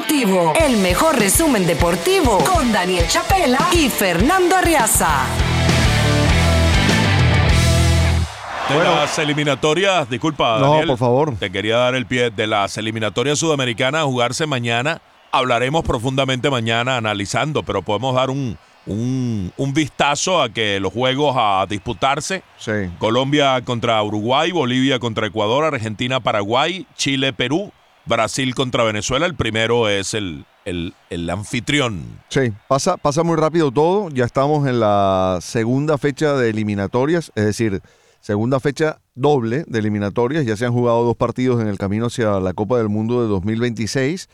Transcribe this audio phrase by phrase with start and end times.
[0.00, 5.26] Deportivo, el mejor resumen deportivo con Daniel Chapela y Fernando Arriaza.
[8.70, 11.36] De las eliminatorias, disculpa, No, Daniel, por favor.
[11.36, 15.02] Te quería dar el pie de las eliminatorias sudamericanas a jugarse mañana.
[15.32, 21.36] Hablaremos profundamente mañana analizando, pero podemos dar un, un, un vistazo a que los juegos
[21.38, 22.42] a disputarse.
[22.56, 22.72] Sí.
[22.98, 27.70] Colombia contra Uruguay, Bolivia contra Ecuador, Argentina, Paraguay, Chile, Perú,
[28.06, 29.26] Brasil contra Venezuela.
[29.26, 32.20] El primero es el, el, el anfitrión.
[32.28, 34.10] Sí, pasa, pasa muy rápido todo.
[34.10, 37.82] Ya estamos en la segunda fecha de eliminatorias, es decir,
[38.20, 40.44] segunda fecha doble de eliminatorias.
[40.44, 43.28] Ya se han jugado dos partidos en el camino hacia la Copa del Mundo de
[43.28, 44.28] 2026.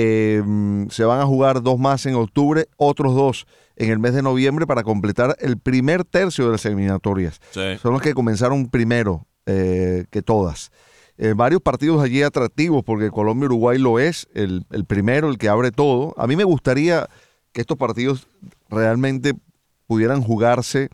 [0.00, 0.42] Eh,
[0.90, 4.66] se van a jugar dos más en octubre, otros dos en el mes de noviembre
[4.66, 7.40] para completar el primer tercio de las eliminatorias.
[7.50, 7.78] Sí.
[7.82, 10.70] Son los que comenzaron primero eh, que todas.
[11.18, 15.72] Eh, varios partidos allí atractivos, porque Colombia-Uruguay lo es, el, el primero, el que abre
[15.72, 16.14] todo.
[16.16, 17.08] A mí me gustaría
[17.52, 18.28] que estos partidos
[18.70, 19.34] realmente
[19.86, 20.90] pudieran jugarse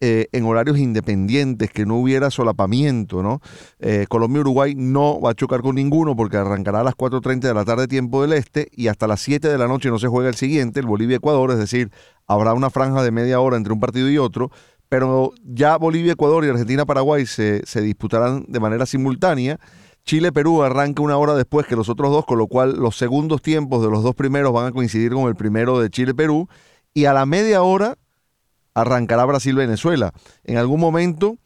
[0.00, 3.40] eh, en horarios independientes, que no hubiera solapamiento, ¿no?
[3.78, 7.64] Eh, Colombia-Uruguay no va a chocar con ninguno porque arrancará a las 4.30 de la
[7.64, 10.34] tarde tiempo del este y hasta las 7 de la noche no se juega el
[10.34, 11.90] siguiente, el Bolivia-Ecuador, es decir,
[12.26, 14.50] habrá una franja de media hora entre un partido y otro,
[14.88, 19.58] pero ya Bolivia, Ecuador y Argentina, Paraguay se, se disputarán de manera simultánea.
[20.04, 23.42] Chile, Perú arranca una hora después que los otros dos, con lo cual los segundos
[23.42, 26.48] tiempos de los dos primeros van a coincidir con el primero de Chile, Perú.
[26.94, 27.98] Y a la media hora
[28.72, 30.12] arrancará Brasil, Venezuela.
[30.44, 31.36] En algún momento,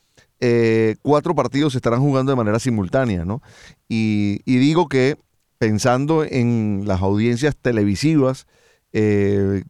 [0.41, 3.41] eh, cuatro partidos se estarán jugando de manera simultánea, ¿no?
[3.88, 5.16] Y, y digo que
[5.58, 8.46] pensando en las audiencias televisivas,
[8.92, 9.62] eh,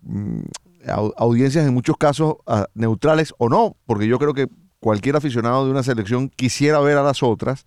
[1.16, 4.48] audiencias en muchos casos ah, neutrales o no, porque yo creo que
[4.80, 7.64] cualquier aficionado de una selección quisiera ver a las otras,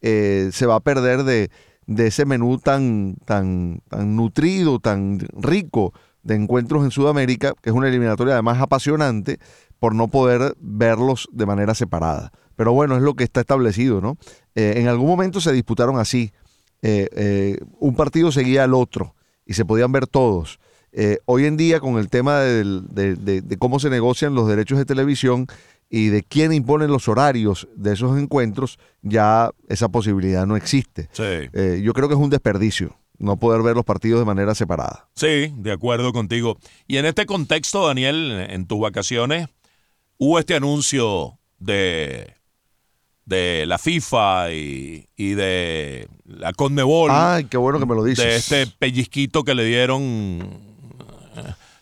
[0.00, 1.50] eh, se va a perder de,
[1.86, 5.92] de ese menú tan, tan, tan nutrido, tan rico
[6.22, 9.38] de encuentros en Sudamérica, que es una eliminatoria además apasionante,
[9.78, 12.32] por no poder verlos de manera separada.
[12.56, 14.16] Pero bueno, es lo que está establecido, ¿no?
[14.54, 16.32] Eh, en algún momento se disputaron así.
[16.82, 19.14] Eh, un partido seguía al otro
[19.44, 20.58] y se podían ver todos.
[20.98, 24.48] Eh, hoy en día, con el tema del- de, de- de cómo se negocian los
[24.48, 25.46] derechos de televisión
[25.90, 31.08] y de quién impone los horarios de esos encuentros, ya esa posibilidad no existe.
[31.12, 31.22] Sí.
[31.52, 35.08] Eh, yo creo que es un desperdicio no poder ver los partidos de manera separada.
[35.14, 36.58] Sí, de acuerdo contigo.
[36.86, 39.48] Y en este contexto, Daniel, en tus vacaciones,
[40.18, 42.34] hubo este anuncio de,
[43.24, 47.10] de la FIFA y, y de la Conmebol.
[47.12, 48.24] Ay, qué bueno que me lo dices.
[48.24, 50.75] de este pellizquito que le dieron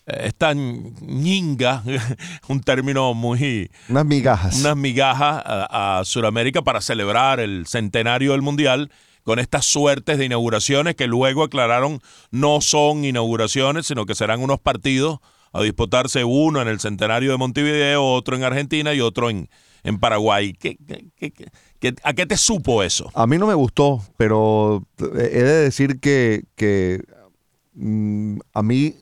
[0.05, 1.83] esta ñinga,
[2.47, 4.59] un término muy Unas migajas.
[4.59, 8.91] unas migajas a, a Sudamérica para celebrar el centenario del Mundial
[9.23, 11.99] con estas suertes de inauguraciones que luego aclararon
[12.29, 15.19] no son inauguraciones, sino que serán unos partidos
[15.51, 19.49] a disputarse uno en el centenario de Montevideo, otro en Argentina y otro en,
[19.83, 20.53] en Paraguay.
[20.53, 21.47] ¿Qué, qué- qué- qué-
[21.79, 23.09] qué- a qué te supo eso?
[23.15, 25.03] A mí no me gustó, pero he
[25.43, 27.01] de decir que, que
[27.73, 28.95] mm, a mí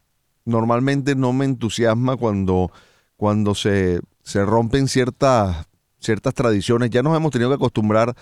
[0.45, 2.71] normalmente no me entusiasma cuando,
[3.15, 5.67] cuando se, se rompen ciertas,
[5.99, 6.89] ciertas tradiciones.
[6.89, 8.13] Ya nos hemos tenido que acostumbrar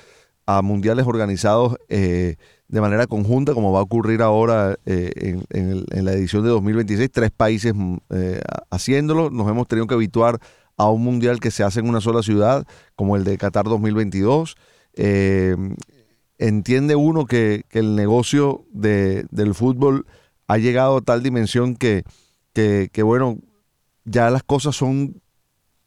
[0.45, 2.35] a mundiales organizados eh,
[2.67, 7.31] de manera conjunta, como va a ocurrir ahora eh, en, la edición de 2026, tres
[7.31, 9.29] países mm, eh, ha- haciéndolo.
[9.29, 10.39] Nos hemos tenido que habituar
[10.77, 12.65] a un mundial que se hace en una sola ciudad,
[12.95, 14.55] como el de Qatar 2022.
[14.95, 15.55] Eh,
[16.37, 20.05] entiende uno que, que el negocio de- del fútbol
[20.51, 22.03] ha llegado a tal dimensión que,
[22.51, 23.37] que, bueno,
[24.03, 25.21] ya las cosas son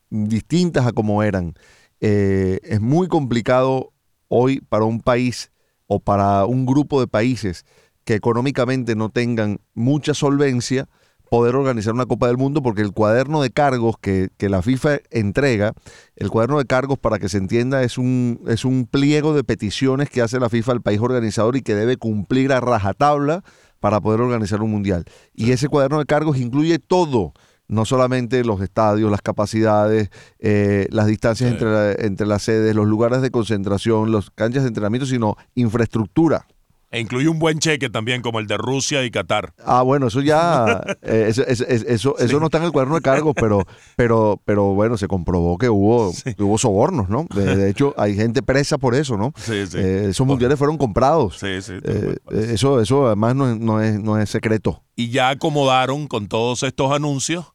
[0.08, 1.52] distintas a como eran.
[2.00, 3.92] Eh, es muy complicado
[4.28, 5.53] hoy para un país
[5.86, 7.66] o para un grupo de países
[8.04, 10.88] que económicamente no tengan mucha solvencia
[11.28, 15.00] poder organizar una Copa del Mundo porque el cuaderno de cargos que, que la FIFA
[15.10, 15.74] entrega,
[16.16, 20.08] el cuaderno de cargos para que se entienda es un, es un pliego de peticiones
[20.08, 23.42] que hace la FIFA al país organizador y que debe cumplir a rajatabla
[23.84, 25.04] para poder organizar un mundial.
[25.34, 27.34] Y ese cuaderno de cargos incluye todo,
[27.69, 30.09] no solamente los estadios, las capacidades,
[30.39, 31.53] eh, las distancias Sí.
[31.54, 36.47] entre, la- entre las sedes, los lugares de concentración, los canchas de entrenamiento, sino infraestructura.
[36.94, 39.52] E incluye un buen cheque también, como el de Rusia y Qatar.
[39.64, 43.00] Ah, bueno, eso ya, eh, eso, eso, eso, eso no está en el cuaderno de
[43.00, 47.26] cargos, pero, pero, pero bueno, se comprobó que hubo, que hubo sobornos, ¿no?
[47.34, 49.32] De, de hecho, hay gente presa por eso, ¿no?
[49.36, 49.76] Sí, sí.
[49.78, 51.38] Eh, esos mundiales fueron comprados.
[51.38, 51.72] Sí, sí.
[51.82, 54.84] Eh, eh, eso, eso además no es, no es, no es secreto.
[54.94, 57.46] y ya acomodaron con todos estos anuncios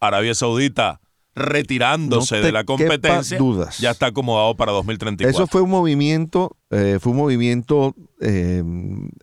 [0.00, 1.01] Arabia Saudita
[1.34, 3.38] retirándose No de la competencia.
[3.38, 3.78] dudas.
[3.78, 5.30] Ya está acomodado para 2034.
[5.30, 8.62] Eso fue un movimiento, eh, fue un movimiento eh,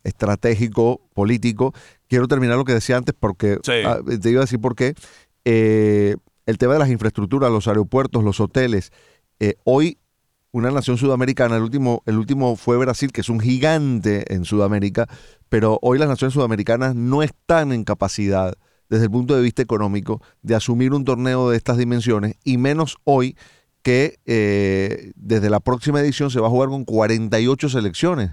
[0.03, 1.73] estratégico, político.
[2.07, 3.73] Quiero terminar lo que decía antes porque Sí.
[3.85, 4.95] ah, te iba a decir por qué.
[5.45, 6.15] Eh,
[6.45, 8.91] el tema de las infraestructuras, los aeropuertos, los hoteles.
[9.63, 9.99] Hoy
[10.51, 15.07] una nación sudamericana, el último, el último fue Brasil, que es un gigante en Sudamérica,
[15.47, 18.55] pero hoy las naciones sudamericanas no están en capacidad,
[18.89, 22.97] desde el punto de vista económico, de asumir un torneo de estas dimensiones, y menos
[23.03, 23.35] hoy
[23.81, 28.31] que eh, desde la próxima edición se va a jugar con 48 selecciones.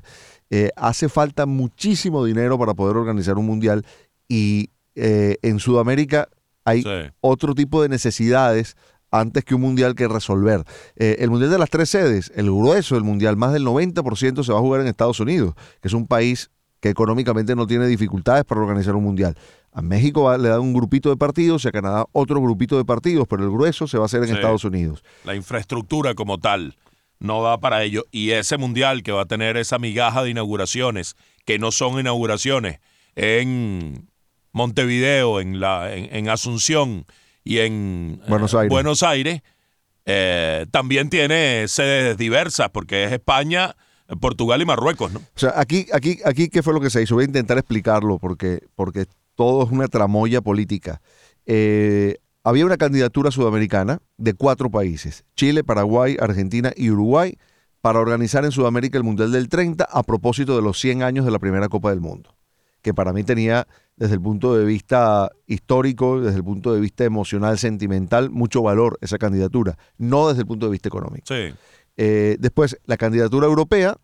[0.50, 3.84] Eh, hace falta muchísimo dinero para poder organizar un mundial
[4.28, 6.28] y eh, en Sudamérica
[6.64, 6.88] hay Sí.
[7.20, 8.76] otro tipo de necesidades
[9.10, 10.64] antes que un mundial que resolver.
[10.96, 14.52] Eh, el mundial de las tres sedes, el grueso del mundial, más del 90% se
[14.52, 16.50] va a jugar en Estados Unidos, que es un país
[16.80, 19.36] que económicamente no tiene dificultades para organizar un mundial.
[19.76, 23.26] A México le dan un grupito de partidos y a Canadá otro grupito de partidos,
[23.28, 24.34] pero el grueso se va a hacer en Sí.
[24.34, 25.04] Estados Unidos.
[25.24, 26.78] La infraestructura como tal
[27.18, 28.04] no da para ello.
[28.10, 31.14] Y ese mundial que va a tener esa migaja de inauguraciones,
[31.44, 32.80] que no son inauguraciones,
[33.16, 34.08] en
[34.52, 37.04] Montevideo, en, la, en, en Asunción
[37.44, 38.70] y en eh, Buenos Aires.
[38.70, 39.42] Buenos Aires,
[40.06, 43.76] eh, también tiene sedes diversas, porque es España,
[44.20, 45.18] Portugal y Marruecos, ¿no?
[45.18, 47.14] O sea, aquí, aquí, aquí, ¿qué fue lo que se hizo?
[47.16, 49.04] Voy a intentar explicarlo porque, porque
[49.36, 51.00] todo es una tramoya política.
[51.46, 57.38] Eh, había una candidatura sudamericana de cuatro países, Chile, Paraguay, Argentina y Uruguay,
[57.80, 61.30] para organizar en Sudamérica el Mundial del 30 a propósito de los 100 años de
[61.30, 62.36] la primera Copa del Mundo,
[62.82, 63.66] que para mí tenía,
[63.96, 68.98] desde el punto de vista histórico, desde el punto de vista emocional, sentimental, mucho valor
[69.00, 71.26] esa candidatura, no desde el punto de vista económico.
[71.26, 71.54] Sí.
[71.96, 73.96] Eh, después, la candidatura europea,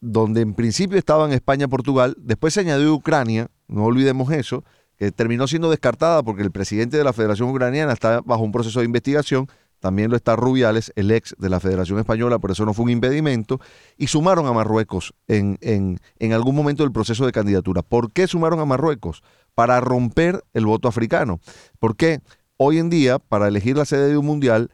[0.00, 4.64] donde en principio estaban España, Portugal, después se añadió Ucrania, no olvidemos eso,
[4.96, 8.80] que terminó siendo descartada porque el presidente de la Federación Ucraniana está bajo un proceso
[8.80, 12.74] de investigación, también lo está Rubiales, el ex de la Federación Española, por eso no
[12.74, 13.60] fue un impedimento,
[13.96, 17.80] y sumaron a Marruecos en, en, algún momento del proceso de candidatura.
[17.80, 19.22] ¿Por qué sumaron a Marruecos?
[19.54, 21.40] Para romper el voto africano.
[21.78, 22.20] ¿Por qué?
[22.58, 24.70] Hoy en día, para elegir la sede de un mundial,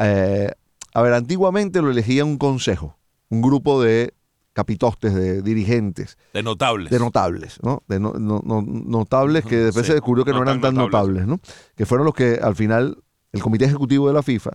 [0.00, 0.50] eh,
[0.92, 2.98] a ver, antiguamente lo elegía un consejo,
[3.28, 4.14] un grupo de
[4.52, 6.90] capitostes, de dirigentes, De notables.
[6.90, 7.82] de notables, ¿no?
[7.86, 11.26] De no- no- no- notables que después Sí, se descubrió que no, eran tan notables,
[11.26, 11.38] ¿no?
[11.76, 12.98] Que fueron los que al final
[13.32, 14.50] el comité ejecutivo de la FIFA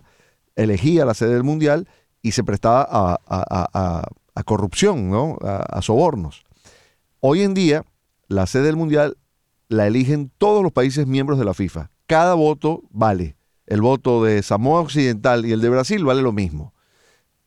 [0.54, 1.88] elegía la sede del mundial
[2.22, 5.38] y se prestaba a, a- a- a- corrupción, ¿no?
[5.42, 6.44] A sobornos.
[7.20, 7.84] Hoy en día,
[8.28, 9.16] la sede del mundial
[9.68, 11.90] la eligen todos los países miembros de la FIFA.
[12.06, 13.36] Cada voto vale.
[13.66, 16.74] El voto de Samoa Occidental y el de Brasil vale lo mismo.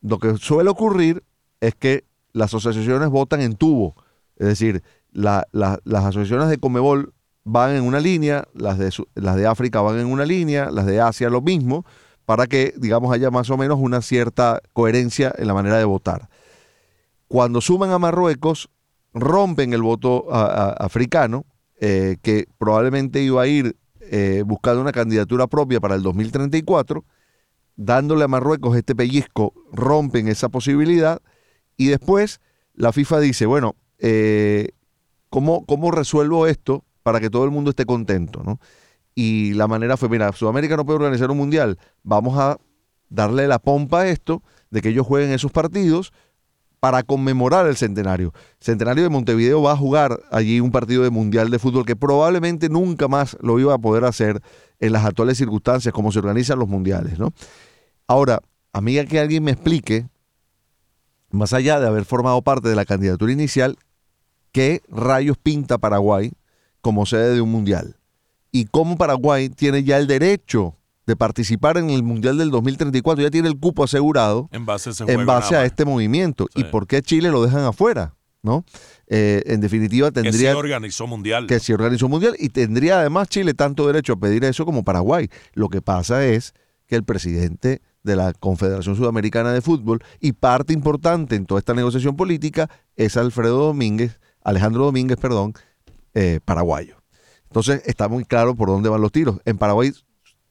[0.02, 1.22] Lo que suele ocurrir
[1.60, 3.94] es que las asociaciones votan en tubo.
[4.36, 4.82] Es decir,
[5.12, 7.12] la- la- las asociaciones de Comebol
[7.44, 11.00] van en una línea, las de, las de África van en una línea, las de
[11.00, 11.84] Asia lo mismo,
[12.26, 16.28] para que, digamos, haya más o menos una cierta coherencia en la manera de votar.
[17.28, 18.68] Cuando suman a Marruecos,
[19.14, 21.44] rompen el voto africano,
[21.80, 27.04] eh, que probablemente iba a ir eh, buscando una candidatura propia para el 2034,
[27.76, 31.20] dándole a Marruecos este pellizco, rompen esa posibilidad
[31.80, 32.42] y después
[32.74, 34.68] la FIFA dice, bueno, eh,
[35.30, 38.42] ¿cómo, ¿cómo resuelvo esto para que todo el mundo esté contento?
[38.44, 38.60] ¿no?
[39.14, 42.58] Y la manera fue, mira, Sudamérica no puede organizar un mundial, vamos a
[43.08, 46.12] darle la pompa a esto, de que ellos jueguen esos partidos
[46.80, 48.34] para conmemorar el centenario.
[48.60, 52.68] Centenario de Montevideo va a jugar allí un partido de mundial de fútbol que probablemente
[52.68, 54.42] nunca más lo iba a poder hacer
[54.80, 57.32] en las actuales circunstancias, como se organizan los mundiales, ¿no?
[58.06, 58.42] Ahora,
[58.74, 60.10] a mí que alguien me explique,
[61.30, 63.76] más allá de haber formado parte de la candidatura inicial,
[64.52, 66.32] qué rayos pinta Paraguay
[66.80, 67.96] como sede de un mundial.
[68.52, 73.30] Y cómo Paraguay tiene ya el derecho de participar en el Mundial del 2034, ya
[73.30, 76.46] tiene el cupo asegurado En base a en base este movimiento.
[76.54, 76.60] Sí.
[76.60, 78.14] ¿Y por qué Chile lo dejan afuera?
[78.42, 78.64] ¿No?
[79.08, 81.46] Eh, en definitiva, Que sí tendría organizó mundial.
[81.46, 84.84] que se organizó un mundial y tendría además Chile tanto derecho a pedir eso como
[84.84, 85.28] Paraguay.
[85.52, 86.54] Lo que pasa es
[86.86, 91.74] que el presidente de la Confederación Sudamericana de Fútbol y parte importante en toda esta
[91.74, 95.54] negociación política es Alfredo Domínguez, Alejandro Domínguez, perdón,
[96.14, 96.96] eh, paraguayo.
[97.44, 99.38] Entonces está muy claro por dónde van los tiros.
[99.44, 99.92] En Paraguay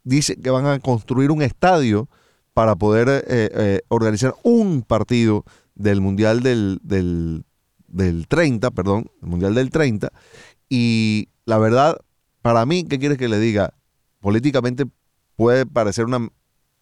[0.04, 2.10] dice que van a construir un estadio
[2.54, 7.46] para poder eh, eh, organizar un partido del Mundial del, del,
[7.88, 10.12] del 30, perdón, el Mundial del 30.
[10.68, 11.98] Y la verdad,
[12.42, 13.74] para mí, ¿qué quieres que le diga?
[14.20, 14.86] Políticamente
[15.36, 16.32] puede parecer un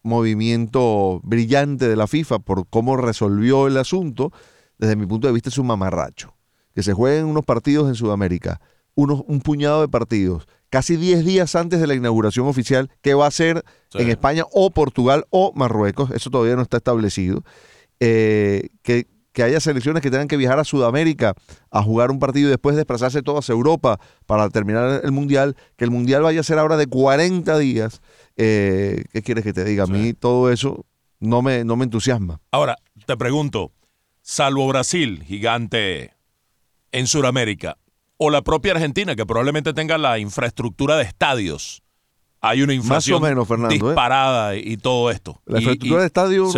[0.02, 4.32] movimiento brillante de la FIFA por cómo resolvió el asunto.
[4.78, 6.34] Desde mi punto de vista es un mamarracho.
[6.74, 8.60] Que se jueguen unos partidos en Sudamérica,
[8.94, 13.26] unos, un puñado de partidos, casi 10 días antes de la inauguración oficial, que va
[13.26, 13.98] a ser Sí.
[13.98, 17.42] en España o Portugal o Marruecos, eso todavía no está establecido,
[18.00, 19.06] eh, que,
[19.38, 21.34] que haya selecciones que tengan que viajar a Sudamérica
[21.70, 25.84] a jugar un partido y después desplazarse todas a Europa para terminar el Mundial, que
[25.84, 28.00] el Mundial vaya a ser ahora de 40 días.
[28.36, 29.84] Eh, ¿Qué quieres que te diga?
[29.84, 30.86] A mí todo eso
[31.20, 32.40] no me, no me entusiasma.
[32.50, 33.70] Ahora, te pregunto,
[34.22, 36.14] salvo Brasil, gigante
[36.90, 37.78] en Sudamérica,
[38.16, 41.84] o la propia Argentina, que probablemente tenga la infraestructura de estadios,
[42.40, 43.68] hay una inflación ¿eh?
[43.68, 45.40] disparada y todo esto.
[45.46, 46.50] La infraestructura de estadio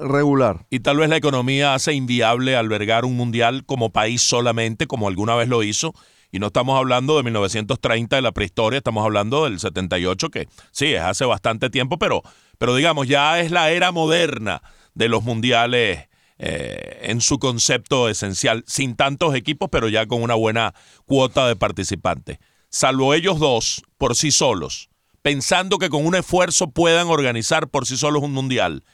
[0.00, 0.66] regular.
[0.70, 5.34] Y tal vez la economía hace inviable albergar un mundial como país solamente, como alguna
[5.34, 5.94] vez lo hizo.
[6.30, 10.86] Y no estamos hablando de 1930 de la prehistoria, estamos hablando del 78, que sí,
[10.86, 12.22] es hace bastante tiempo, pero,
[12.58, 14.60] pero digamos, ya es la era moderna
[14.94, 20.34] de los mundiales eh, en su concepto esencial, sin tantos equipos, pero ya con una
[20.34, 20.74] buena
[21.06, 22.38] cuota de participantes.
[22.68, 24.90] Salvo ellos dos, por sí solos,
[25.26, 28.84] pensando que con un esfuerzo puedan organizar por sí solos un mundial.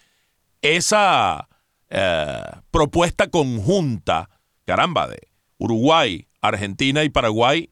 [0.63, 1.47] Esa
[1.91, 4.31] eh, propuesta conjunta,
[4.65, 7.69] caramba, de Uruguay, Argentina y Paraguay,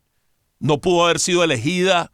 [0.58, 2.12] no pudo haber sido elegida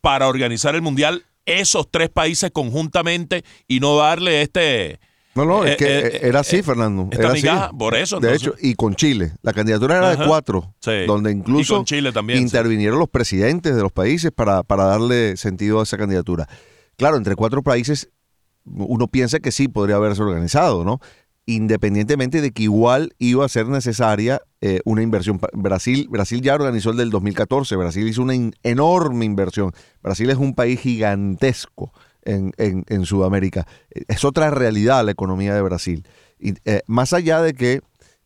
[0.00, 4.98] para organizar el mundial esos tres países conjuntamente y no darle este
[5.34, 7.08] no, no, es eh, que eh, era así, eh, Fernando.
[7.12, 7.46] Era así.
[7.78, 8.18] por eso.
[8.18, 9.32] De hecho, y con Chile.
[9.42, 10.74] La candidatura era de cuatro,
[11.06, 11.84] donde incluso
[12.34, 16.48] intervinieron los presidentes de los países para, para darle sentido a esa candidatura.
[16.96, 18.10] Claro, entre cuatro países
[18.64, 21.00] uno piensa que sí podría haberse organizado, ¿no?
[21.46, 24.42] Independientemente de que igual iba a ser necesaria
[24.84, 25.40] una inversión.
[25.52, 29.72] Brasil, Brasil ya organizó el del 2014, Brasil hizo una enorme inversión.
[30.02, 31.92] Brasil es un país gigantesco
[32.24, 33.66] en, en, Sudamérica.
[34.08, 36.06] Es otra realidad la economía de Brasil.
[36.38, 37.80] Y, eh, más allá de que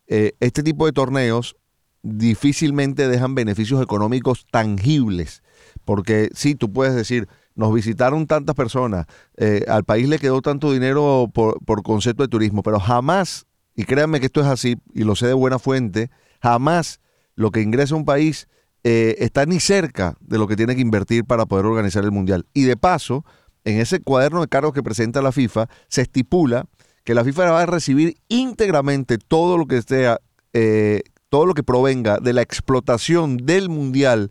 [0.07, 1.57] eh, este tipo de torneos
[2.03, 5.43] difícilmente dejan beneficios económicos tangibles,
[5.85, 10.73] porque sí, tú puedes decir, nos visitaron tantas personas, eh, al país le quedó tanto
[10.73, 15.05] dinero por, por concepto de turismo, pero jamás, y créanme que esto es así, y
[15.05, 16.11] lo sé de buena fuente,
[16.43, 17.01] jamás
[17.37, 18.49] lo que ingresa un país
[18.87, 22.45] está ni cerca de lo que tiene que invertir para poder organizar el Mundial.
[22.53, 23.25] Y de paso,
[23.65, 26.67] en ese cuaderno de cargos que presenta la FIFA, se estipula
[27.05, 30.21] que la FIFA va a recibir íntegramente todo lo que sea,
[30.53, 34.31] eh, todo lo que provenga de la explotación del mundial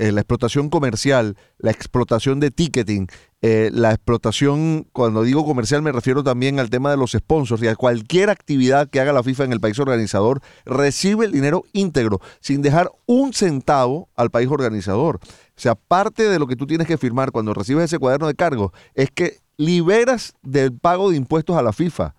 [0.00, 3.08] eh, la explotación comercial, la explotación de ticketing,
[3.42, 7.66] eh, la explotación, cuando digo comercial me refiero también al tema de los sponsors y
[7.66, 12.20] a cualquier actividad que haga la FIFA en el país organizador, recibe el dinero íntegro,
[12.40, 15.20] sin dejar un centavo al país organizador.
[15.60, 18.34] O sea, parte de lo que tú tienes que firmar cuando recibes ese cuaderno de
[18.34, 22.14] cargos es que liberas del pago de impuestos a la FIFA.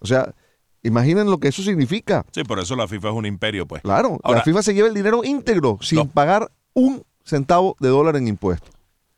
[0.00, 0.34] O sea,
[0.82, 2.24] Imaginen lo que eso significa.
[2.32, 3.82] Sí, por eso la FIFA es un imperio, pues.
[3.82, 8.28] Claro, la FIFA se lleva el dinero íntegro sin pagar un centavo de dólar en
[8.28, 8.70] impuestos.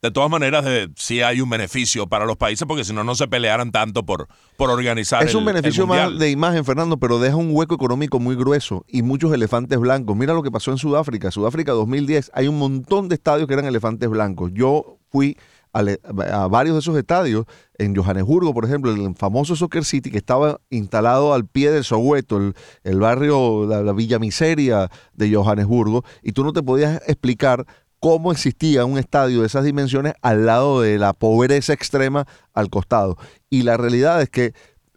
[0.03, 3.15] De todas maneras, de, sí hay un beneficio para los países porque si no, no
[3.15, 5.23] se pelearan tanto por, por organizar.
[5.23, 9.03] Es un beneficio más de imagen, Fernando, pero deja un hueco económico muy grueso y
[9.03, 10.17] muchos elefantes blancos.
[10.17, 11.31] Mira lo que pasó en Sudáfrica.
[11.31, 14.51] Sudáfrica 2010, hay un montón de estadios que eran elefantes blancos.
[14.53, 15.37] Yo fui
[15.73, 17.47] a, varios de esos estadios,
[17.79, 22.39] en Johannesburgo, por ejemplo, el famoso Soccer City, que estaba instalado al pie del Soweto,
[22.83, 27.67] el, barrio, la, la, Villa Miseria de Johannesburgo, y tú no te podías explicar
[28.03, 33.17] cómo existía un estadio de esas dimensiones al lado de la pobreza extrema al costado.
[33.49, 34.55] Y la realidad es que,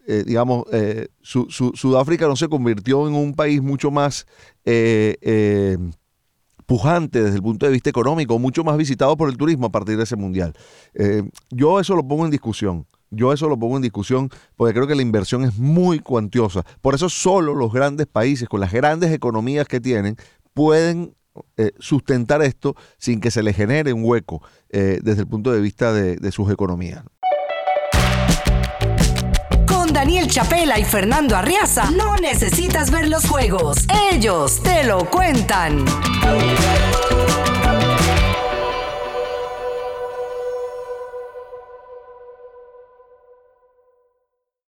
[0.08, 4.26] eh, digamos, eh, Sudáfrica no se convirtió en un país mucho más
[4.66, 5.78] eh,
[6.66, 9.98] pujante desde el punto de vista económico, mucho más visitado por el turismo a partir
[9.98, 10.56] de ese mundial.
[11.52, 12.88] yo eso lo pongo en discusión.
[13.12, 16.66] Yo eso lo pongo en discusión porque creo que la inversión es muy cuantiosa.
[16.82, 20.18] Por eso solo los grandes países con las grandes economías que tienen
[20.56, 21.14] pueden
[21.58, 25.62] eh, sustentar esto sin que se le genere un hueco eh, desde el punto de
[25.62, 27.04] vista de, de sus economías.
[29.68, 35.86] Con Daniel Chapela y Fernando Arriaza no necesitas ver los juegos, ellos te lo cuentan.